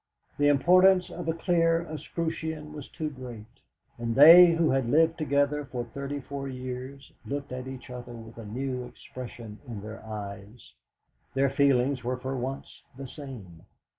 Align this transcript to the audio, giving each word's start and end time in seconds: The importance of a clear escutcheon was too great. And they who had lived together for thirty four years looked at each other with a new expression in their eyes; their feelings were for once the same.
The 0.39 0.47
importance 0.47 1.11
of 1.11 1.27
a 1.27 1.33
clear 1.33 1.83
escutcheon 1.83 2.73
was 2.73 2.87
too 2.87 3.11
great. 3.11 3.45
And 3.99 4.15
they 4.15 4.53
who 4.53 4.71
had 4.71 4.89
lived 4.89 5.19
together 5.19 5.63
for 5.63 5.83
thirty 5.83 6.19
four 6.21 6.47
years 6.47 7.11
looked 7.23 7.51
at 7.51 7.67
each 7.67 7.91
other 7.91 8.13
with 8.13 8.39
a 8.39 8.43
new 8.45 8.83
expression 8.85 9.59
in 9.67 9.81
their 9.81 10.03
eyes; 10.03 10.73
their 11.35 11.51
feelings 11.51 12.03
were 12.03 12.17
for 12.17 12.35
once 12.35 12.81
the 12.97 13.07
same. 13.07 13.61